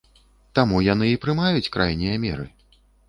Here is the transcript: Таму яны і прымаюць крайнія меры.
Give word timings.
Таму 0.59 0.79
яны 0.85 1.09
і 1.15 1.19
прымаюць 1.25 1.71
крайнія 1.77 2.15
меры. 2.25 2.47